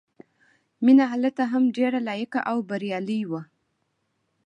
مینه 0.83 1.05
هلته 1.13 1.43
هم 1.51 1.63
ډېره 1.77 1.99
لایقه 2.07 2.39
او 2.51 2.57
بریالۍ 2.69 3.21
وه 3.29 3.41